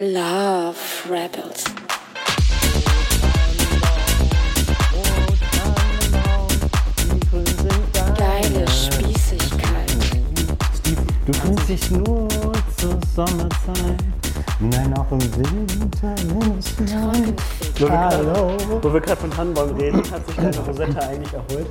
Love 0.00 0.76
Rebels. 1.10 1.64
Geile 8.16 8.68
Spießigkeit. 8.68 9.90
Du 11.26 11.32
fühlst 11.32 11.68
dich 11.68 11.90
nur 11.90 12.28
zur 12.76 13.00
Sommerzeit. 13.12 13.96
Nein, 14.60 14.96
auch 14.96 15.10
im 15.10 15.20
Winter, 15.20 16.14
wenn 16.28 16.58
es 16.58 16.70
schneit. 16.76 17.42
Hallo. 17.90 18.56
Wo 18.80 18.94
wir 18.94 19.00
gerade 19.00 19.20
von 19.20 19.32
Tannenbaum 19.32 19.76
reden, 19.78 20.08
hat 20.12 20.24
sich 20.28 20.36
deine 20.36 20.58
Rosetta 20.60 21.00
eigentlich 21.08 21.32
erholt? 21.34 21.66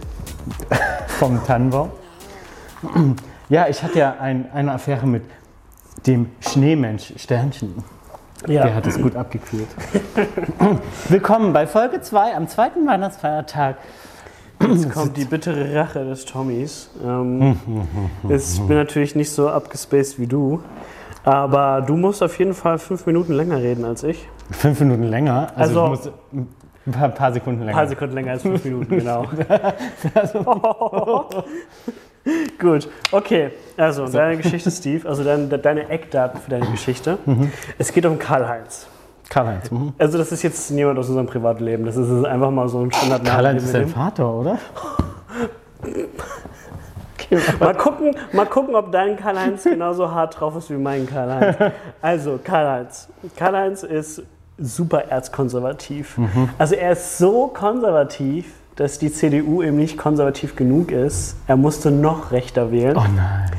Vom 1.18 1.41
Tannenbaum. 1.46 1.91
Ja, 3.48 3.70
ich 3.70 3.82
hatte 3.82 4.00
ja 4.00 4.18
ein, 4.20 4.52
eine 4.52 4.73
Affäre 4.73 5.07
mit 5.07 5.23
dem 6.05 6.30
Schneemensch 6.41 7.14
Sternchen. 7.16 7.86
Der 8.45 8.75
hat 8.75 8.85
es 8.88 9.01
gut 9.01 9.15
abgekühlt. 9.15 9.67
Willkommen 11.09 11.53
bei 11.53 11.66
Folge 11.66 12.02
2 12.02 12.35
am 12.35 12.48
zweiten 12.48 12.85
Weihnachtsfeiertag. 12.85 13.77
Jetzt 14.62 14.91
kommt 14.91 15.17
die 15.17 15.25
bittere 15.25 15.75
Rache 15.75 16.03
des 16.05 16.25
Tommys. 16.25 16.89
Ähm, 17.05 17.57
ich 18.29 18.59
bin 18.62 18.76
natürlich 18.77 19.15
nicht 19.15 19.31
so 19.31 19.49
abgespaced 19.49 20.20
wie 20.20 20.27
du, 20.27 20.62
aber 21.23 21.81
du 21.81 21.95
musst 21.95 22.23
auf 22.23 22.38
jeden 22.39 22.53
Fall 22.53 22.77
fünf 22.79 23.05
Minuten 23.05 23.34
länger 23.34 23.57
reden 23.57 23.85
als 23.85 24.03
ich. 24.03 24.27
Fünf 24.51 24.79
Minuten 24.79 25.04
länger. 25.04 25.51
Also, 25.55 25.81
Also- 25.84 26.09
ich 26.31 26.38
muss 26.38 26.45
ein 26.88 26.91
paar, 26.93 27.09
paar 27.09 27.34
Sekunden 27.34 27.62
Ein 27.62 27.65
länger. 27.67 27.77
paar 27.77 27.88
Sekunden 27.88 28.15
länger 28.15 28.31
als 28.31 28.41
fünf 28.43 28.63
Minuten, 28.63 28.98
genau. 28.98 29.26
Gut, 32.59 32.90
okay. 33.12 33.52
Also, 33.76 34.08
deine 34.08 34.38
Geschichte, 34.38 34.72
Steve, 34.77 35.08
also 35.08 35.23
deine, 35.23 35.48
deine 35.48 35.90
Eckdaten 35.90 36.40
für 36.41 36.49
deine 36.49 36.68
Geschichte. 36.68 37.18
Es 37.77 37.91
geht 37.94 38.05
um 38.05 38.18
Karl-Heinz. 38.18 38.88
Karl-Heinz. 39.30 39.72
Mhm. 39.72 39.94
Also, 39.98 40.18
das 40.18 40.32
ist 40.32 40.44
jetzt 40.44 40.71
niemand 40.71 40.98
aus 40.99 41.09
unserem 41.09 41.27
Privatleben. 41.27 41.85
Das 41.85 41.95
ist 41.98 42.26
einfach 42.26 42.51
mal 42.51 42.68
so 42.70 42.82
ein 42.82 42.91
Standardname. 42.91 43.35
Karl-Heinz 43.35 43.63
ist 43.63 43.74
dein. 43.74 43.88
Vater, 43.88 44.34
oder? 44.34 44.57
Mal 47.60 47.76
gucken, 47.76 48.16
mal 48.32 48.46
gucken, 48.46 48.73
ob 48.73 48.90
dein 48.90 49.18
Karl-Heinz 49.18 49.66
genauso 49.66 50.10
hart 50.10 50.40
drauf 50.40 50.55
ist 50.55 50.70
wie 50.70 50.77
mein 50.77 51.05
Karl-Heinz. 51.05 51.57
Also, 52.01 52.40
Karl-Heinz. 52.41 53.10
Karl-Heinz 53.35 53.84
ist 53.84 54.23
super 54.57 55.04
erzkonservativ. 55.10 56.18
Also, 56.57 56.76
er 56.76 56.94
ist 56.94 57.18
so 57.18 57.48
konservativ, 57.48 58.54
dass 58.77 58.99
die 58.99 59.11
CDU 59.11 59.61
eben 59.61 59.77
nicht 59.77 59.97
konservativ 59.97 60.55
genug 60.55 60.91
ist. 60.91 61.35
Er 61.47 61.57
musste 61.57 61.91
noch 61.91 62.31
rechter 62.31 62.71
wählen. 62.71 62.95
Oh 62.95 63.03
nein. 63.15 63.51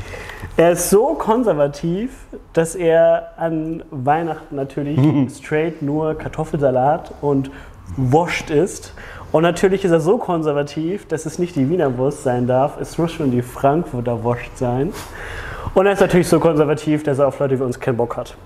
Er 0.57 0.73
ist 0.73 0.91
so 0.91 1.15
konservativ, 1.15 2.11
dass 2.53 2.75
er 2.75 3.33
an 3.37 3.83
Weihnachten 3.91 4.57
natürlich 4.57 4.99
straight 5.37 5.83
nur 5.83 6.17
Kartoffelsalat 6.17 7.13
und 7.21 7.51
Wurst 7.97 8.51
isst. 8.51 8.93
Und 9.31 9.43
natürlich 9.43 9.85
ist 9.85 9.91
er 9.91 10.01
so 10.01 10.19
konservativ, 10.19 11.07
dass 11.07 11.27
es 11.27 11.39
nicht 11.39 11.55
die 11.57 11.69
Wiener 11.69 11.99
Wurst 11.99 12.23
sein 12.23 12.47
darf, 12.47 12.81
es 12.81 12.97
muss 12.97 13.13
schon 13.13 13.31
die 13.31 13.43
Frankfurter 13.43 14.25
Wurst 14.25 14.57
sein. 14.57 14.93
Und 15.75 15.87
er 15.87 15.93
ist 15.93 16.01
natürlich 16.01 16.29
so 16.29 16.41
konservativ, 16.41 17.03
dass 17.03 17.19
er 17.19 17.29
auf 17.29 17.39
Leute 17.39 17.59
wie 17.59 17.63
uns 17.63 17.79
keinen 17.79 17.97
Bock 17.97 18.17
hat. 18.17 18.37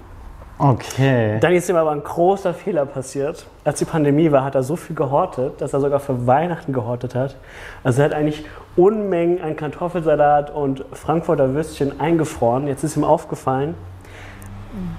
Okay. 0.62 1.40
Dann 1.40 1.54
ist 1.54 1.68
ihm 1.68 1.74
aber 1.74 1.90
ein 1.90 2.04
großer 2.04 2.54
Fehler 2.54 2.86
passiert. 2.86 3.46
Als 3.64 3.80
die 3.80 3.84
Pandemie 3.84 4.30
war, 4.30 4.44
hat 4.44 4.54
er 4.54 4.62
so 4.62 4.76
viel 4.76 4.94
gehortet, 4.94 5.60
dass 5.60 5.72
er 5.72 5.80
sogar 5.80 5.98
für 5.98 6.28
Weihnachten 6.28 6.72
gehortet 6.72 7.16
hat. 7.16 7.34
Also 7.82 8.00
er 8.00 8.04
hat 8.04 8.14
eigentlich 8.14 8.44
Unmengen 8.76 9.42
an 9.42 9.56
Kartoffelsalat 9.56 10.54
und 10.54 10.84
Frankfurter 10.92 11.52
Würstchen 11.54 11.98
eingefroren. 12.00 12.68
Jetzt 12.68 12.84
ist 12.84 12.96
ihm 12.96 13.02
aufgefallen, 13.02 13.74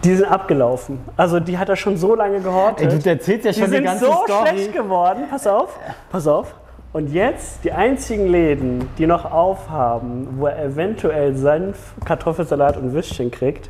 die 0.04 0.16
sind 0.16 0.30
abgelaufen. 0.30 1.00
Also 1.16 1.40
die 1.40 1.58
hat 1.58 1.70
er 1.70 1.78
schon 1.78 1.96
so 1.96 2.14
lange 2.14 2.42
gehortet. 2.42 2.92
Ey, 2.92 3.00
du 3.00 3.10
erzählst 3.10 3.46
ja 3.46 3.52
die 3.54 3.60
schon 3.60 3.70
die 3.70 3.78
sind 3.78 3.86
ganze 3.86 4.06
so 4.06 4.12
Story. 4.26 4.50
schlecht 4.50 4.74
geworden. 4.74 5.24
Pass 5.30 5.48
auf, 5.48 5.80
pass 6.12 6.28
auf. 6.28 6.54
Und 6.92 7.14
jetzt 7.14 7.64
die 7.64 7.72
einzigen 7.72 8.28
Läden, 8.28 8.90
die 8.98 9.08
noch 9.08 9.32
aufhaben, 9.32 10.28
wo 10.38 10.48
er 10.48 10.62
eventuell 10.62 11.36
Senf, 11.36 11.94
Kartoffelsalat 12.04 12.76
und 12.76 12.92
Würstchen 12.92 13.32
kriegt, 13.32 13.70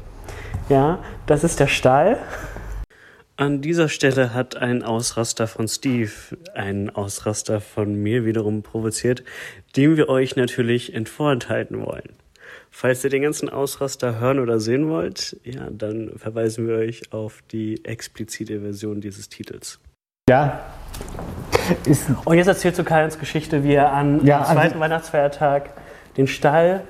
ja, 0.69 0.99
das 1.25 1.43
ist 1.43 1.59
der 1.59 1.67
Stall. 1.67 2.17
An 3.35 3.61
dieser 3.61 3.89
Stelle 3.89 4.33
hat 4.33 4.55
ein 4.55 4.83
Ausraster 4.83 5.47
von 5.47 5.67
Steve 5.67 6.11
einen 6.53 6.89
Ausraster 6.91 7.61
von 7.61 7.95
mir 7.95 8.25
wiederum 8.25 8.61
provoziert, 8.61 9.23
den 9.75 9.97
wir 9.97 10.07
euch 10.07 10.35
natürlich 10.35 10.93
entvorenthalten 10.93 11.83
wollen. 11.83 12.09
Falls 12.69 13.03
ihr 13.03 13.09
den 13.09 13.23
ganzen 13.23 13.49
Ausraster 13.49 14.19
hören 14.19 14.39
oder 14.39 14.59
sehen 14.59 14.87
wollt, 14.89 15.37
ja, 15.43 15.67
dann 15.71 16.11
verweisen 16.17 16.67
wir 16.67 16.75
euch 16.75 17.11
auf 17.11 17.43
die 17.51 17.83
explizite 17.85 18.61
Version 18.61 19.01
dieses 19.01 19.29
Titels. 19.29 19.79
Ja. 20.29 20.61
Ist, 21.85 22.05
Und 22.25 22.37
jetzt 22.37 22.47
erzählt 22.47 22.77
du 22.77 22.83
Karls 22.83 23.19
Geschichte, 23.19 23.63
wie 23.63 23.73
er 23.73 23.91
an 23.93 24.25
Ja, 24.25 24.37
am 24.37 24.43
also- 24.43 24.53
zweiten 24.53 24.79
Weihnachtsfeiertag 24.79 25.69
den 26.17 26.27
Stall, 26.27 26.81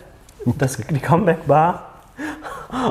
das, 0.58 0.78
die 0.78 1.00
Comeback 1.00 1.48
Bar 1.48 1.93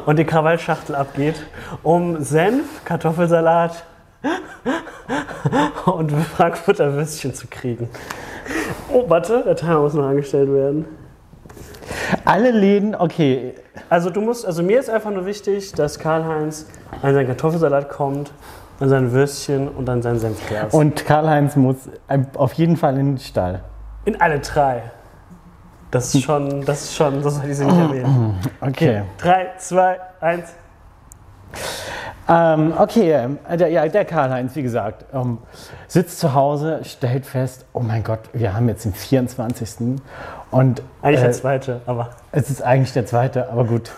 und 0.07 0.19
die 0.19 0.25
Krawallschachtel 0.25 0.95
abgeht, 0.95 1.43
um 1.83 2.23
Senf, 2.23 2.85
Kartoffelsalat 2.85 3.85
und 5.87 6.13
Frankfurter 6.13 6.93
Würstchen 6.95 7.35
zu 7.35 7.47
kriegen. 7.49 7.89
Oh, 8.93 9.05
warte, 9.09 9.43
der 9.45 9.57
Timer 9.57 9.81
muss 9.81 9.95
noch 9.95 10.07
angestellt 10.07 10.53
werden. 10.53 10.87
alle 12.25 12.51
Läden, 12.51 12.95
okay. 12.95 13.55
Also 13.89 14.11
du 14.11 14.21
musst, 14.21 14.47
also 14.47 14.63
mir 14.63 14.79
ist 14.79 14.91
einfach 14.91 15.11
nur 15.11 15.27
wichtig, 15.27 15.73
dass 15.73 15.99
Karl-Heinz 15.99 16.67
an 17.03 17.15
seinen 17.15 17.27
Kartoffelsalat 17.27 17.89
kommt, 17.89 18.33
an 18.81 18.89
sein 18.89 19.13
Würstchen 19.13 19.69
und 19.69 19.89
an 19.89 20.03
sein 20.03 20.19
Senfglas. 20.19 20.73
Und 20.73 21.05
Karl-Heinz 21.05 21.57
muss 21.57 21.77
auf 22.37 22.53
jeden 22.55 22.77
Fall 22.77 22.99
in 22.99 23.13
den 23.13 23.19
Stall. 23.19 23.63
In 24.05 24.21
alle 24.21 24.41
drei. 24.41 24.83
Das 25.93 26.15
ist 26.15 26.23
schon, 26.23 26.65
das 26.65 26.85
ist 26.85 26.97
schon, 26.97 27.23
das 27.23 27.35
soll 27.35 27.51
ich 27.51 27.57
sie 27.59 27.67
nicht 27.67 27.77
erwähnen. 27.77 28.41
Okay. 28.63 29.03
Drei, 29.19 29.49
zwei, 29.59 30.01
eins. 30.23 30.55
Ähm, 32.27 32.73
okay, 32.79 33.13
ähm, 33.13 33.39
der, 33.59 33.69
ja, 33.69 33.87
der 33.87 34.07
Karl-Heinz, 34.07 34.57
wie 34.57 34.63
gesagt, 34.63 35.05
ähm, 35.13 35.37
sitzt 35.89 36.19
zu 36.19 36.33
Hause, 36.33 36.81
stellt 36.85 37.27
fest, 37.27 37.67
oh 37.75 37.81
mein 37.81 38.03
Gott, 38.03 38.21
wir 38.33 38.55
haben 38.55 38.71
jetzt 38.71 38.87
den 38.87 38.95
24. 38.95 39.99
Und 40.51 40.83
Eigentlich 41.03 41.21
äh, 41.21 41.25
der 41.25 41.33
zweite, 41.33 41.81
aber 41.85 42.09
es 42.31 42.49
ist 42.49 42.63
eigentlich 42.63 42.95
der 42.95 43.05
zweite, 43.05 43.51
aber 43.51 43.65
gut. 43.65 43.91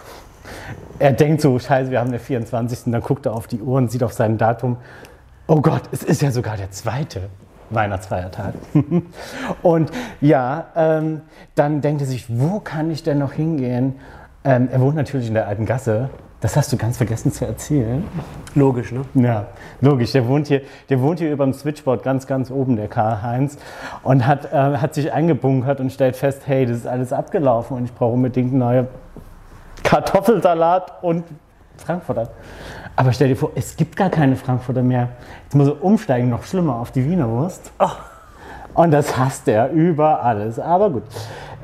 Er 0.99 1.13
denkt 1.13 1.43
so, 1.43 1.57
scheiße, 1.57 1.93
wir 1.93 2.01
haben 2.01 2.11
den 2.11 2.19
24. 2.19 2.91
Dann 2.93 3.03
guckt 3.03 3.27
er 3.27 3.35
auf 3.35 3.47
die 3.47 3.61
Uhr 3.61 3.77
und 3.77 3.93
sieht 3.93 4.03
auf 4.03 4.13
sein 4.13 4.37
Datum, 4.37 4.79
oh 5.47 5.61
Gott, 5.61 5.83
es 5.93 6.03
ist 6.03 6.23
ja 6.23 6.33
sogar 6.33 6.57
der 6.57 6.73
zweite 6.73 7.29
Weihnachtsfeiertag. 7.75 8.55
und 9.63 9.91
ja, 10.21 10.67
ähm, 10.77 11.23
dann 11.55 11.81
denkt 11.81 12.01
er 12.03 12.07
sich, 12.07 12.27
wo 12.29 12.61
kann 12.61 12.91
ich 12.91 13.03
denn 13.03 13.19
noch 13.19 13.33
hingehen? 13.33 13.97
Ähm, 14.45 14.69
er 14.71 14.81
wohnt 14.81 14.97
natürlich 14.97 15.29
in 15.29 15.35
der 15.35 15.49
alten 15.49 15.67
Gasse. 15.67 16.11
Das 16.45 16.57
hast 16.59 16.71
du 16.71 16.77
ganz 16.77 16.99
vergessen 16.99 17.33
zu 17.33 17.47
erzählen. 17.47 18.05
logisch, 18.55 18.93
ne? 18.93 19.01
Ja, 19.15 19.47
logisch. 19.81 20.13
Der 20.13 20.29
wohnt 20.29 20.49
hier, 20.49 20.61
der 20.91 21.01
wohnt 21.01 21.19
hier 21.19 21.33
über 21.33 21.45
dem 21.45 21.55
Switchboard 21.55 22.03
ganz, 22.03 22.27
ganz 22.27 22.51
oben, 22.51 22.77
der 22.77 22.89
Karl-Heinz, 22.89 23.57
und 24.03 24.27
hat, 24.27 24.53
äh, 24.53 24.77
hat 24.77 24.93
sich 24.93 25.11
eingebunkert 25.11 25.81
und 25.81 25.91
stellt 25.91 26.17
fest, 26.17 26.43
hey, 26.45 26.67
das 26.67 26.77
ist 26.77 26.87
alles 26.87 27.15
abgelaufen 27.15 27.79
und 27.79 27.87
ich 27.87 27.95
brauche 27.95 28.13
unbedingt 28.13 28.53
neue 28.53 28.89
Kartoffelsalat 29.85 31.03
und 31.03 31.25
Frankfurter. 31.79 32.29
Aber 32.97 33.13
stell 33.13 33.29
dir 33.29 33.37
vor, 33.37 33.51
es 33.55 33.77
gibt 33.77 33.97
gar 33.97 34.09
keine 34.11 34.37
Frankfurter 34.37 34.83
mehr. 34.83 35.09
Jetzt 35.45 35.55
muss 35.55 35.69
er 35.69 35.83
umsteigen, 35.83 36.31
noch 36.31 36.45
schlimmer, 36.45 36.77
auf 36.77 36.93
die 36.93 37.05
Wiener 37.09 37.29
Wurst. 37.29 37.73
Und 38.75 38.91
das 38.93 39.17
hasst 39.19 39.49
er 39.49 39.71
über 39.71 40.23
alles. 40.23 40.59
Aber 40.59 40.91
gut. 40.91 41.03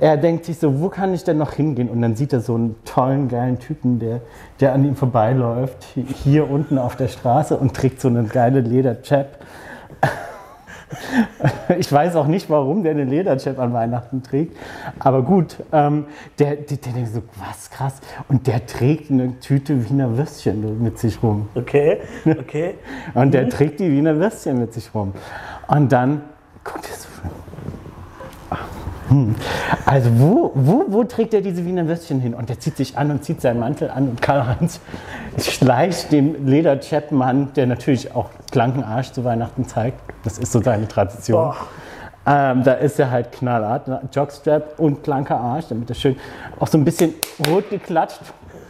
Er 0.01 0.17
denkt 0.17 0.47
sich 0.47 0.59
so, 0.59 0.81
wo 0.81 0.89
kann 0.89 1.13
ich 1.13 1.25
denn 1.25 1.37
noch 1.39 1.53
hingehen? 1.53 1.89
Und 1.89 2.01
dann 2.01 2.17
sieht 2.17 2.33
er 2.33 2.41
so 2.41 2.55
einen 2.55 2.75
tollen, 2.85 3.29
geilen 3.29 3.59
Typen, 3.59 3.99
der, 3.99 4.23
der 4.59 4.73
an 4.73 4.85
ihm 4.85 4.97
vorbeiläuft, 4.97 5.77
hi- 5.95 6.07
hier 6.07 6.51
unten 6.51 6.79
auf 6.79 6.97
der 6.97 7.09
Straße 7.09 7.57
und 7.57 7.75
trägt 7.75 8.01
so 8.01 8.09
eine 8.09 8.25
geile 8.25 8.61
Lederchap. 8.61 9.39
Ich 11.79 11.93
weiß 11.93 12.17
auch 12.17 12.27
nicht, 12.27 12.51
warum 12.51 12.83
der 12.83 12.93
eine 12.93 13.05
Lederchap 13.05 13.59
an 13.59 13.73
Weihnachten 13.73 14.23
trägt. 14.23 14.57
Aber 14.99 15.23
gut, 15.23 15.57
ähm, 15.73 16.07
der, 16.39 16.57
der, 16.57 16.77
der 16.79 16.93
denkt 16.93 17.11
so, 17.13 17.23
was 17.37 17.71
krass. 17.71 18.01
Und 18.29 18.47
der 18.47 18.67
trägt 18.67 19.11
eine 19.11 19.39
Tüte 19.41 19.89
Wiener 19.89 20.17
Würstchen 20.17 20.83
mit 20.83 20.99
sich 20.99 21.23
rum. 21.23 21.49
Okay, 21.55 21.99
okay. 22.27 22.75
Und 23.15 23.35
der 23.35 23.49
trägt 23.49 23.81
die 23.81 23.91
Wiener 23.91 24.19
Würstchen 24.19 24.59
mit 24.59 24.73
sich 24.73 24.95
rum. 24.95 25.13
Und 25.69 25.93
dann 25.93 26.23
guckt 26.65 26.89
er. 26.91 27.00
Hm. 29.11 29.35
Also 29.87 30.09
wo, 30.21 30.53
wo, 30.55 30.85
wo 30.89 31.05
trägt 31.05 31.35
er 31.35 31.41
diese 31.41 31.65
Wiener 31.65 31.89
Würstchen 31.89 32.21
hin? 32.21 32.33
Und 32.33 32.49
der 32.49 32.61
zieht 32.61 32.77
sich 32.77 32.97
an 32.97 33.11
und 33.11 33.25
zieht 33.25 33.41
seinen 33.41 33.59
Mantel 33.59 33.91
an 33.91 34.09
und 34.09 34.23
Karl-Heinz 34.23 34.81
schleicht 35.39 36.13
dem 36.13 36.47
Lederchap-Mann, 36.47 37.53
der 37.55 37.67
natürlich 37.67 38.15
auch 38.15 38.31
blanken 38.53 38.85
Arsch 38.85 39.11
zu 39.11 39.25
Weihnachten 39.25 39.67
zeigt. 39.67 40.01
Das 40.23 40.39
ist 40.39 40.53
so 40.53 40.63
seine 40.63 40.87
Tradition. 40.87 41.55
Ähm, 42.25 42.63
da 42.63 42.75
ist 42.75 43.01
er 43.01 43.11
halt 43.11 43.33
knallhart, 43.33 43.89
ne? 43.89 44.01
Jockstrap 44.13 44.79
und 44.79 45.03
blanker 45.03 45.41
Arsch, 45.41 45.67
damit 45.69 45.89
er 45.89 45.97
schön 45.97 46.17
auch 46.61 46.69
so 46.69 46.79
ein 46.79 46.85
bisschen 46.85 47.15
rot 47.49 47.69
geklatscht 47.71 48.21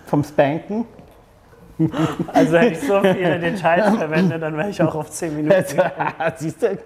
vom 0.07 0.25
Spanken. 0.25 0.87
Also 2.33 2.59
hätte 2.59 2.73
ich 2.73 2.87
so 2.87 3.01
viele 3.01 3.39
Details 3.39 3.97
verwendet, 3.97 4.43
dann 4.43 4.57
wäre 4.57 4.71
ich 4.71 4.83
auch 4.83 4.95
auf 4.95 5.11
10 5.11 5.37
Minuten. 5.37 5.65
gegangen. 5.69 5.93
Siehst 6.37 6.63
du? 6.63 6.79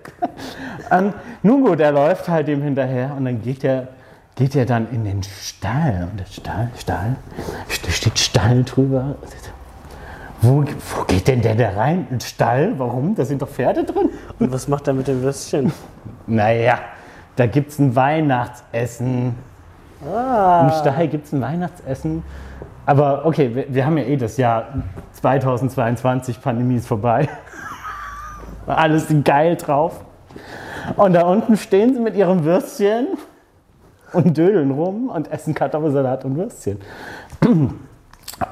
Und 0.91 1.15
nun 1.43 1.65
gut, 1.65 1.81
er 1.81 1.93
läuft 1.93 2.29
halt 2.29 2.49
ihm 2.49 2.63
hinterher 2.63 3.15
und 3.17 3.25
dann 3.25 3.43
geht 3.43 3.65
er, 3.65 3.89
geht 4.37 4.55
er 4.55 4.67
dann 4.67 4.89
in 4.91 5.05
den 5.05 5.23
Stall. 5.23 6.09
Und 6.11 6.21
der 6.21 6.27
Stall, 6.27 6.71
Stall, 6.79 7.17
da 7.85 7.91
steht 7.91 8.19
Stall 8.19 8.65
drüber. 8.65 9.17
Wo, 10.41 10.63
wo 10.63 11.05
geht 11.07 11.27
denn 11.29 11.41
der 11.41 11.55
da 11.55 11.71
rein? 11.71 12.07
Ein 12.11 12.21
Stall? 12.21 12.75
Warum? 12.79 13.15
Da 13.15 13.25
sind 13.25 13.41
doch 13.41 13.49
Pferde 13.49 13.85
drin. 13.85 14.11
Und 14.39 14.53
was 14.53 14.69
macht 14.69 14.87
er 14.87 14.95
mit 14.95 15.09
dem 15.09 15.23
Würstchen? 15.23 15.73
Naja, 16.27 16.79
da 17.37 17.47
gibt 17.47 17.71
es 17.71 17.79
ein 17.79 17.97
Weihnachtsessen. 17.97 19.35
Im 20.03 20.71
Stall 20.81 21.09
gibt 21.09 21.27
es 21.27 21.33
ein 21.33 21.41
Weihnachtsessen. 21.41 22.23
Aber 22.87 23.25
okay, 23.25 23.55
wir, 23.55 23.67
wir 23.73 23.87
haben 23.87 23.97
ja 23.99 24.05
eh 24.05 24.17
das 24.17 24.37
Jahr 24.37 24.67
2022, 25.13 26.41
Pandemie 26.41 26.77
ist 26.77 26.87
vorbei. 26.87 27.29
Alles 28.67 29.07
geil 29.25 29.57
drauf. 29.57 30.05
Und 30.97 31.15
da 31.15 31.23
unten 31.23 31.57
stehen 31.57 31.95
sie 31.95 32.01
mit 32.01 32.15
ihrem 32.15 32.45
Würstchen 32.45 33.07
und 34.13 34.37
dödeln 34.37 34.71
rum 34.71 35.09
und 35.09 35.31
essen 35.31 35.55
Kartoffelsalat 35.55 36.25
und 36.25 36.37
Würstchen. 36.37 36.81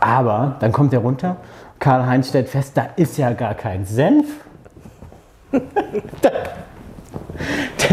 Aber 0.01 0.57
dann 0.61 0.73
kommt 0.73 0.93
er 0.93 1.01
runter. 1.01 1.37
Karl-Heinz 1.79 2.29
stellt 2.29 2.49
fest, 2.49 2.77
da 2.77 2.89
ist 2.97 3.19
ja 3.19 3.33
gar 3.33 3.55
kein 3.55 3.85
Senf. 3.85 4.29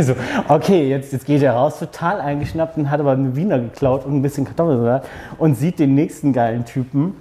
so, 0.03 0.15
okay, 0.47 0.89
jetzt, 0.89 1.13
jetzt 1.13 1.25
geht 1.25 1.41
er 1.41 1.53
raus, 1.53 1.79
total 1.79 2.21
eingeschnappt 2.21 2.77
und 2.77 2.89
hat 2.89 2.99
aber 2.99 3.11
eine 3.11 3.35
Wiener 3.35 3.59
geklaut 3.59 4.05
und 4.05 4.15
ein 4.15 4.21
bisschen 4.21 4.45
Kartoffelsalat 4.45 5.07
und 5.37 5.55
sieht 5.55 5.79
den 5.79 5.95
nächsten 5.95 6.33
geilen 6.33 6.65
Typen, 6.65 7.13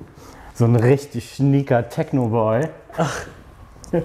so 0.54 0.64
ein 0.64 0.76
richtig 0.76 1.34
schnieker 1.34 1.88
Techno-Boy. 1.88 2.68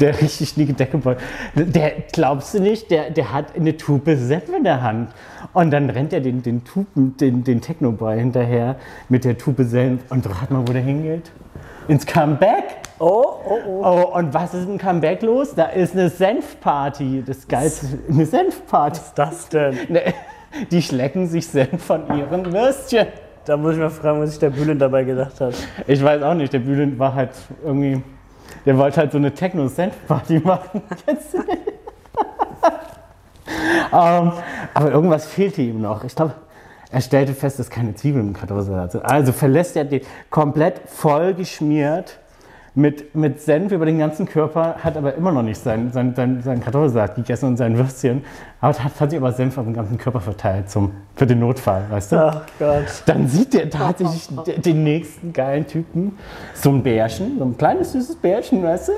Der 0.00 0.20
richtig 0.20 0.48
schnieke 0.48 0.74
Techno-Boy. 0.74 1.16
Der, 1.54 1.92
glaubst 2.12 2.54
du 2.54 2.60
nicht, 2.60 2.90
der, 2.90 3.10
der 3.10 3.32
hat 3.32 3.54
eine 3.54 3.76
Tube 3.76 4.16
Senf 4.16 4.48
in 4.56 4.64
der 4.64 4.82
Hand. 4.82 5.10
Und 5.52 5.70
dann 5.70 5.90
rennt 5.90 6.12
er 6.12 6.20
den, 6.20 6.42
den, 6.42 6.62
den, 6.96 7.44
den 7.44 7.60
Techno-Boy 7.60 8.18
hinterher 8.18 8.76
mit 9.08 9.24
der 9.24 9.38
Tube 9.38 9.62
Senf 9.62 10.02
und 10.10 10.28
rat 10.28 10.50
mal, 10.50 10.66
wo 10.66 10.72
der 10.72 10.82
hingeht. 10.82 11.30
Ins 11.88 12.06
Comeback. 12.06 12.64
Oh, 12.98 13.24
oh, 13.46 13.58
oh. 13.66 13.82
Oh, 13.82 14.16
und 14.18 14.34
was 14.34 14.52
ist 14.54 14.68
im 14.68 14.78
Comeback 14.78 15.22
los? 15.22 15.54
Da 15.54 15.66
ist 15.66 15.94
eine 15.94 16.10
Senfparty. 16.10 17.22
Das 17.26 17.48
geilste, 17.48 17.86
eine 18.08 18.26
Senfparty. 18.26 19.00
Was 19.00 19.06
ist 19.06 19.18
das 19.18 19.48
denn? 19.48 19.78
Ne, 19.88 20.14
Die 20.70 20.82
schlecken 20.82 21.26
sich 21.26 21.46
Senf 21.46 21.84
von 21.84 22.06
ihren 22.16 22.52
Würstchen. 22.52 23.06
Da 23.44 23.56
muss 23.56 23.74
ich 23.74 23.78
mal 23.78 23.90
fragen, 23.90 24.20
was 24.20 24.30
sich 24.30 24.38
der 24.38 24.50
Bühlen 24.50 24.78
dabei 24.78 25.04
gedacht 25.04 25.40
hat. 25.40 25.54
Ich 25.86 26.04
weiß 26.04 26.22
auch 26.22 26.34
nicht, 26.34 26.52
der 26.52 26.58
Bühlen 26.58 26.98
war 26.98 27.14
halt 27.14 27.30
irgendwie, 27.64 28.02
der 28.66 28.76
wollte 28.76 29.00
halt 29.00 29.12
so 29.12 29.18
eine 29.18 29.32
Techno-Senf-Party 29.32 30.40
machen. 30.40 30.82
Den? 31.06 31.16
ähm, 33.92 34.32
aber 34.74 34.90
irgendwas 34.90 35.26
fehlte 35.26 35.62
ihm 35.62 35.80
noch. 35.80 36.04
Ich 36.04 36.14
glaube, 36.14 36.34
er 36.90 37.00
stellte 37.00 37.34
fest, 37.34 37.58
dass 37.58 37.68
keine 37.70 37.94
Zwiebeln 37.94 38.28
im 38.28 38.32
Kartoffelsalat 38.34 38.92
sind. 38.92 39.04
Also 39.04 39.32
verlässt 39.32 39.76
er 39.76 39.84
den 39.84 40.00
komplett 40.30 40.80
voll 40.86 41.34
geschmiert 41.34 42.18
mit, 42.74 43.14
mit 43.14 43.40
Senf 43.42 43.72
über 43.72 43.84
den 43.86 43.98
ganzen 43.98 44.26
Körper, 44.26 44.76
hat 44.82 44.96
aber 44.96 45.14
immer 45.14 45.32
noch 45.32 45.42
nicht 45.42 45.60
seinen 45.60 45.90
sein, 45.92 46.14
sein, 46.14 46.40
sein 46.42 46.60
Kartoffelsalat 46.62 47.16
gegessen 47.16 47.46
und 47.46 47.56
sein 47.56 47.76
Würstchen, 47.76 48.24
aber 48.60 48.78
hat, 48.78 49.00
hat 49.00 49.10
sich 49.10 49.18
aber 49.18 49.32
Senf 49.32 49.58
auf 49.58 49.64
den 49.64 49.74
ganzen 49.74 49.98
Körper 49.98 50.20
verteilt 50.20 50.70
zum, 50.70 50.92
für 51.16 51.26
den 51.26 51.40
Notfall, 51.40 51.84
weißt 51.90 52.12
du? 52.12 52.16
Ach 52.16 52.42
Gott. 52.58 52.84
Dann 53.06 53.26
sieht 53.28 53.54
er 53.54 53.68
tatsächlich 53.68 54.28
de- 54.46 54.60
den 54.60 54.84
nächsten 54.84 55.32
geilen 55.32 55.66
Typen, 55.66 56.16
so 56.54 56.70
ein 56.70 56.82
Bärchen, 56.82 57.38
so 57.38 57.44
ein 57.44 57.58
kleines 57.58 57.92
süßes 57.92 58.16
Bärchen, 58.16 58.62
weißt 58.62 58.88
du? 58.88 58.92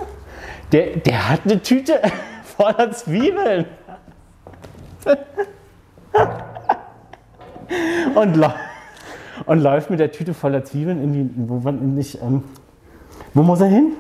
Der, 0.73 0.97
der 0.97 1.29
hat 1.31 1.41
eine 1.45 1.61
Tüte 1.63 2.01
voller 2.45 2.91
Zwiebeln. 2.93 3.65
Und, 8.15 8.37
lau- 8.37 8.53
und 9.47 9.61
läuft 9.63 9.91
mit 9.91 10.01
der 10.01 10.13
Tüte 10.13 10.35
voller 10.35 10.65
Zwiebeln 10.65 11.03
in 11.03 11.13
die, 11.13 11.31
wo 11.49 11.57
man 11.61 11.95
nicht, 11.95 12.21
ähm, 12.23 12.43
wo 13.35 13.43
muss 13.43 13.61
er 13.61 13.69
hin? 13.69 13.93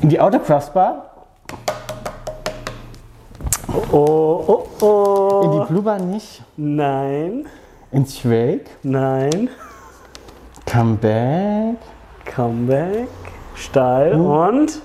In 0.00 0.08
die 0.08 0.20
Autocrafts-Bar, 0.20 1.10
Oh, 3.90 4.66
oh, 4.80 5.40
in 5.44 5.50
die 5.52 5.58
oh. 5.58 5.64
Blue 5.68 5.82
Bar 5.82 5.98
nicht, 5.98 6.42
Nein, 6.56 7.46
ins 7.90 8.18
Schwake, 8.18 8.66
nein. 8.82 9.48
come 10.70 10.96
back. 10.96 11.76
Comeback, 12.24 13.08
steil 13.54 14.14
Hm. 14.14 14.26
und 14.26 14.80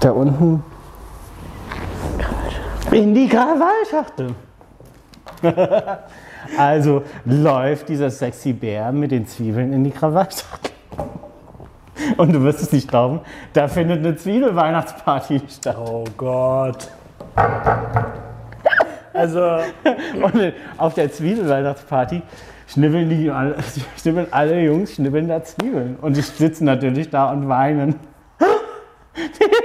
Da 0.00 0.10
unten. 0.10 0.62
In 2.90 3.14
die 3.14 3.28
Krawallschachtel. 3.28 4.34
also 6.58 7.02
läuft 7.24 7.88
dieser 7.88 8.10
sexy 8.10 8.52
Bär 8.52 8.92
mit 8.92 9.10
den 9.10 9.26
Zwiebeln 9.26 9.72
in 9.72 9.84
die 9.84 9.90
Krawallschachtel. 9.90 10.72
Und 12.16 12.32
du 12.32 12.42
wirst 12.42 12.62
es 12.62 12.72
nicht 12.72 12.88
glauben, 12.88 13.20
da 13.52 13.68
findet 13.68 13.98
eine 13.98 14.16
Zwiebelweihnachtsparty 14.16 15.42
statt. 15.48 15.76
Oh 15.78 16.04
Gott. 16.16 16.88
Also, 19.12 19.40
Und 20.22 20.52
auf 20.76 20.94
der 20.94 21.10
Zwiebelweihnachtsparty 21.10 22.22
schnibbeln, 22.66 23.08
die 23.08 23.30
alle, 23.30 23.56
schnibbeln 24.00 24.26
alle 24.30 24.60
Jungs 24.62 24.94
schnibbeln 24.94 25.28
da 25.28 25.42
Zwiebeln. 25.42 25.96
Und 26.00 26.16
die 26.16 26.22
sitzen 26.22 26.64
natürlich 26.64 27.10
da 27.10 27.30
und 27.30 27.48
weinen. 27.48 27.96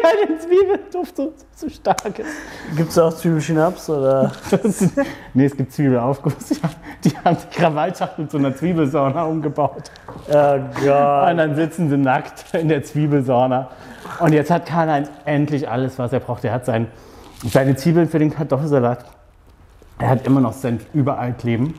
Weil 0.01 0.27
der 0.27 0.39
Zwiebelduft 0.39 1.15
so, 1.15 1.33
so 1.55 1.69
stark 1.69 2.19
ist. 2.19 2.29
gibt 2.75 2.89
es 2.89 2.97
auch 2.97 3.13
Zwiebelschnaps 3.13 3.89
oder? 3.89 4.31
nee, 5.33 5.45
es 5.45 5.55
gibt 5.55 5.71
Zwiebelaufguss. 5.71 6.59
Die 7.03 7.11
haben 7.17 7.37
die 7.37 7.57
Krawallschachtel 7.57 8.27
zu 8.27 8.37
einer 8.37 8.55
Zwiebelsauna 8.55 9.23
umgebaut. 9.25 9.91
Oh 10.29 10.59
Gott. 10.83 11.31
Und 11.31 11.37
dann 11.37 11.55
sitzen 11.55 11.89
sie 11.89 11.97
nackt 11.97 12.53
in 12.53 12.69
der 12.69 12.83
Zwiebelsauna. 12.83 13.69
Und 14.19 14.33
jetzt 14.33 14.51
hat 14.51 14.65
Karl-Heinz 14.65 15.09
endlich 15.25 15.69
alles, 15.69 15.97
was 15.99 16.13
er 16.13 16.19
braucht. 16.19 16.43
Er 16.43 16.53
hat 16.53 16.65
sein, 16.65 16.87
seine 17.43 17.75
Zwiebeln 17.75 18.07
für 18.07 18.19
den 18.19 18.31
Kartoffelsalat. 18.31 19.05
Er 19.99 20.09
hat 20.09 20.25
immer 20.25 20.41
noch 20.41 20.53
Senf 20.53 20.85
überall 20.93 21.33
kleben. 21.33 21.75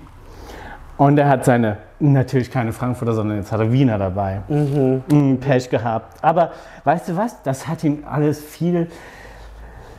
Und 0.97 1.19
er 1.19 1.29
hat 1.29 1.45
seine, 1.45 1.79
natürlich 2.03 2.51
keine 2.51 2.73
Frankfurter, 2.73 3.15
sondern 3.15 3.39
jetzt 3.39 3.53
hat 3.53 3.61
er 3.61 3.73
Wiener 3.73 3.99
dabei. 3.99 4.43
Mhm. 4.49 5.39
Pech 5.41 5.71
gehabt. 5.71 6.23
Aber 6.23 6.53
weißt 6.85 7.09
du 7.09 7.17
was? 7.17 7.43
Das 7.43 7.69
hat 7.69 7.85
ihm 7.85 8.05
alles 8.11 8.41
viel, 8.41 8.89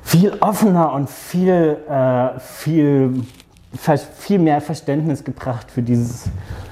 viel 0.04 0.34
offener 0.40 0.92
und 0.94 1.10
viel, 1.10 1.78
äh, 1.90 2.40
viel, 2.40 3.24
viel 4.18 4.40
mehr 4.40 4.62
Verständnis 4.62 5.24
gebracht 5.24 5.72
für 5.72 5.82
dieses 5.82 6.30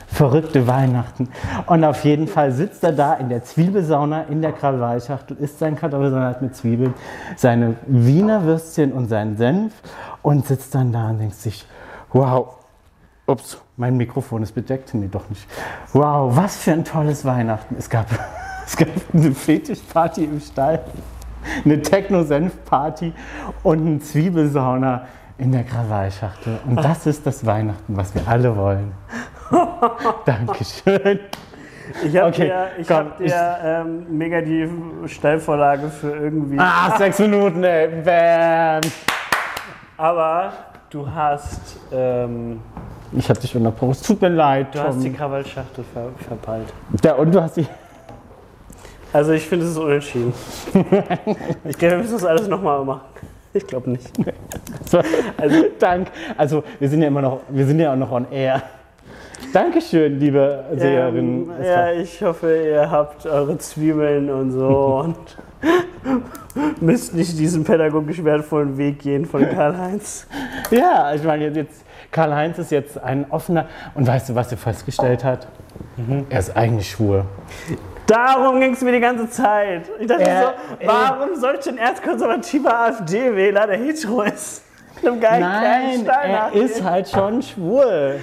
verrückte 0.07 0.67
Weihnachten. 0.67 1.29
Und 1.67 1.83
auf 1.85 2.03
jeden 2.03 2.27
Fall 2.27 2.51
sitzt 2.51 2.83
er 2.83 2.91
da 2.91 3.13
in 3.13 3.29
der 3.29 3.43
Zwiebelsauna 3.43 4.23
in 4.23 4.41
der 4.41 4.51
Krawallschachtel, 4.51 5.37
isst 5.37 5.59
sein 5.59 5.75
Kartoffelsalat 5.75 6.41
mit 6.41 6.55
Zwiebeln, 6.55 6.93
seine 7.37 7.75
Wiener 7.87 8.43
Würstchen 8.43 8.91
und 8.91 9.07
seinen 9.07 9.37
Senf 9.37 9.73
und 10.21 10.45
sitzt 10.45 10.75
dann 10.75 10.91
da 10.91 11.09
und 11.09 11.19
denkt 11.19 11.35
sich, 11.35 11.65
wow, 12.11 12.55
ups, 13.25 13.57
mein 13.81 13.97
Mikrofon 13.97 14.43
ist 14.43 14.53
bedeckt, 14.53 14.93
nee, 14.93 15.09
doch 15.11 15.27
nicht. 15.27 15.47
Wow, 15.91 16.37
was 16.37 16.55
für 16.57 16.71
ein 16.71 16.85
tolles 16.85 17.25
Weihnachten. 17.25 17.75
Es 17.79 17.89
gab, 17.89 18.05
es 18.65 18.77
gab 18.77 18.87
eine 19.11 19.31
Fetischparty 19.33 20.25
im 20.25 20.39
Stall 20.39 20.79
eine 21.65 21.81
Techno-Senf-Party 21.81 23.11
und 23.63 23.87
eine 23.87 23.99
Zwiebelsauna 23.99 25.07
in 25.39 25.51
der 25.51 25.63
Krawallschachtel. 25.63 26.59
Und 26.67 26.75
das 26.83 27.07
ist 27.07 27.25
das 27.25 27.43
Weihnachten, 27.43 27.97
was 27.97 28.13
wir 28.13 28.27
alle 28.27 28.55
wollen. 28.55 28.91
Dankeschön. 30.25 31.19
Ich 32.05 32.15
habe 32.15 32.27
Okay, 32.27 32.45
dir, 32.45 32.67
ich 32.77 32.87
komm, 32.87 32.97
hab 32.97 33.17
dir 33.17 33.57
ähm, 33.63 34.05
mega 34.15 34.41
die 34.41 34.69
Steilvorlage 35.07 35.89
für 35.89 36.15
irgendwie. 36.15 36.59
Ah, 36.59 36.95
sechs 36.99 37.17
Minuten, 37.17 37.63
ey. 37.63 37.87
Bam. 38.03 38.81
Aber 39.97 40.53
du 40.91 41.11
hast, 41.11 41.77
ähm, 41.91 42.61
Ich 43.13 43.29
hab 43.29 43.39
dich 43.39 43.55
unterbrochen. 43.55 43.91
Es 43.91 44.01
tut 44.01 44.21
mir 44.21 44.29
leid, 44.29 44.73
du 44.73 44.79
hast 44.79 44.99
die 44.99 45.09
Tom. 45.09 45.17
Krawallschachtel 45.17 45.83
ver 45.93 46.09
verpeilt. 46.27 46.73
Ja, 47.03 47.15
und 47.15 47.33
du 47.33 47.41
hast 47.41 47.57
die. 47.57 47.67
Also 49.11 49.33
ich 49.33 49.45
finde 49.45 49.65
es 49.65 49.71
ist 49.71 49.77
unentschieden. 49.77 50.33
ich 51.65 51.77
glaube, 51.77 51.95
wir 51.95 51.97
müssen 51.97 52.13
das 52.13 52.23
alles 52.23 52.47
nochmal 52.47 52.83
machen. 52.85 53.01
Ich 53.53 53.67
glaube 53.67 53.89
nicht. 53.89 54.09
Also, 55.37 55.65
Dank. 55.79 56.07
Also, 56.37 56.63
wir 56.79 56.87
sind 56.87 57.01
ja 57.01 57.07
immer 57.07 57.21
noch, 57.21 57.41
wir 57.49 57.65
sind 57.65 57.79
ja 57.79 57.91
auch 57.91 57.97
noch 57.97 58.11
on 58.11 58.25
air. 58.31 58.61
Dankeschön, 59.51 60.19
liebe 60.19 60.63
Seherin. 60.75 61.49
Ähm, 61.59 61.65
ja, 61.65 61.91
ich 61.91 62.21
hoffe, 62.21 62.67
ihr 62.67 62.89
habt 62.89 63.25
eure 63.25 63.57
Zwiebeln 63.57 64.29
und 64.29 64.51
so 64.51 65.03
und 65.03 65.17
müsst 66.81 67.13
nicht 67.13 67.37
diesen 67.37 67.65
pädagogisch 67.65 68.23
wertvollen 68.23 68.77
Weg 68.77 68.99
gehen 68.99 69.25
von 69.25 69.49
Karl-Heinz. 69.49 70.27
ja, 70.71 71.13
ich 71.13 71.23
meine, 71.23 71.49
jetzt, 71.49 71.83
Karl-Heinz 72.11 72.57
ist 72.57 72.71
jetzt 72.71 73.01
ein 73.01 73.25
offener. 73.29 73.65
Und 73.95 74.05
weißt 74.07 74.29
du, 74.29 74.35
was 74.35 74.51
er 74.51 74.57
festgestellt 74.57 75.23
hat? 75.23 75.47
Mhm. 75.97 76.25
Er 76.29 76.39
ist 76.39 76.55
eigentlich 76.55 76.91
schwul. 76.91 77.23
Darum 78.07 78.59
ging 78.59 78.73
es 78.73 78.81
mir 78.81 78.91
die 78.91 78.99
ganze 78.99 79.29
Zeit. 79.29 79.83
Ich 79.99 80.07
dachte 80.07 80.23
Er- 80.23 80.41
so, 80.43 80.87
warum 80.87 81.35
sollte 81.35 81.69
ein 81.69 81.77
erzkonservativer 81.77 82.77
AfD-Wähler, 82.87 83.67
der 83.67 83.77
hetero 83.77 84.23
ist, 84.23 84.63
einem 85.01 85.19
geilen 85.21 85.41
Nein, 85.41 86.05
er 86.05 86.51
ist 86.53 86.83
halt 86.83 87.07
schon 87.09 87.41
schwul. 87.41 88.19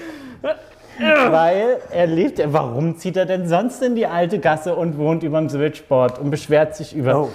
Weil 1.30 1.78
er 1.92 2.06
lebt. 2.06 2.40
Warum 2.52 2.96
zieht 2.98 3.16
er 3.16 3.24
denn 3.24 3.48
sonst 3.48 3.82
in 3.82 3.94
die 3.94 4.06
alte 4.06 4.38
Gasse 4.40 4.74
und 4.74 4.98
wohnt 4.98 5.22
überm 5.22 5.48
Switchboard 5.48 6.18
und 6.18 6.30
beschwert 6.30 6.74
sich 6.76 6.94
über. 6.94 7.16
Oh, 7.22 7.28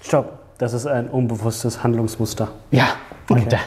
stopp. 0.00 0.38
Das 0.58 0.72
ist 0.72 0.86
ein 0.86 1.08
unbewusstes 1.08 1.82
Handlungsmuster. 1.82 2.48
Ja, 2.70 2.88
und 3.28 3.50
da, 3.52 3.58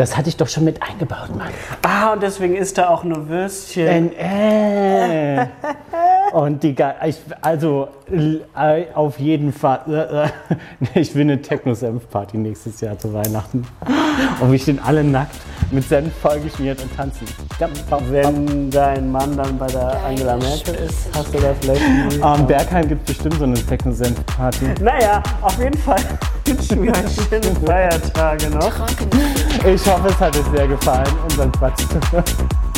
das 0.00 0.16
hatte 0.16 0.30
ich 0.30 0.36
doch 0.38 0.48
schon 0.48 0.64
mit 0.64 0.82
eingebaut, 0.82 1.28
Mann. 1.36 1.50
Ah, 1.82 2.14
und 2.14 2.22
deswegen 2.22 2.56
isst 2.56 2.78
er 2.78 2.88
auch 2.88 3.04
nur 3.04 3.28
Würstchen. 3.28 4.16
Äh, 4.16 5.42
äh. 5.42 5.46
Und 6.32 6.62
die, 6.62 6.74
ich, 7.06 7.16
also 7.42 7.88
äh, 8.10 8.84
auf 8.94 9.18
jeden 9.18 9.52
Fall, 9.52 9.80
äh, 9.88 10.24
äh, 10.24 10.28
ich 11.00 11.14
will 11.14 11.22
eine 11.22 11.42
Techno-Senf-Party 11.42 12.38
nächstes 12.38 12.80
Jahr 12.80 12.98
zu 12.98 13.12
Weihnachten. 13.12 13.66
Und 14.40 14.50
wir 14.50 14.58
stehen 14.58 14.80
alle 14.82 15.04
nackt 15.04 15.36
mit 15.70 15.86
Senf 15.86 16.14
vollgeschmiert 16.16 16.80
und 16.82 16.96
tanzen. 16.96 17.26
Wenn 18.08 18.70
dein 18.70 19.12
Mann 19.12 19.36
dann 19.36 19.58
bei 19.58 19.66
der 19.66 20.02
Angela 20.02 20.36
Merkel 20.38 20.76
ist, 20.76 21.10
hast 21.14 21.34
du 21.34 21.38
da 21.40 21.54
vielleicht 21.60 22.22
Am 22.22 22.46
Bergheim 22.46 22.88
gibt 22.88 23.06
es 23.06 23.16
bestimmt 23.16 23.34
so 23.34 23.44
eine 23.44 23.54
Techno-Senf-Party. 23.54 24.66
Naja, 24.80 25.22
auf 25.42 25.58
jeden 25.58 25.78
Fall 25.78 26.00
wünschen 26.50 26.88
euch 26.88 27.28
schöne 27.28 27.54
Feiertage 27.64 28.50
noch. 28.50 28.72
Ich 29.66 29.86
hoffe, 29.86 30.08
es 30.08 30.18
hat 30.18 30.36
euch 30.36 30.46
sehr 30.54 30.68
gefallen, 30.68 31.12
unseren 31.24 31.52
Quatsch. 31.52 31.84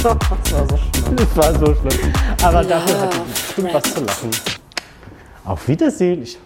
Das 0.02 0.17
war 0.52 0.69
so 0.69 0.76
schlimm. 0.76 1.17
Es 1.17 1.37
war 1.37 1.52
so 1.55 1.67
schlimm. 1.76 2.12
Aber 2.43 2.64
dafür 2.64 3.00
hat 3.02 3.14
es 3.14 3.41
bestimmt 3.41 3.73
was 3.73 3.83
zu 3.95 4.05
lachen. 4.05 4.31
Auf 5.45 5.69
Wiedersehen. 5.69 6.23
Ich 6.25 6.38